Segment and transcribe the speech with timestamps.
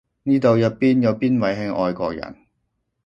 [0.23, 2.35] 呢度入邊有邊位係外國人？